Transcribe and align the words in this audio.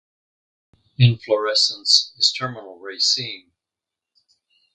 Inflorescence 0.97 2.11
is 2.17 2.31
terminal 2.33 2.79
raceme. 2.79 3.51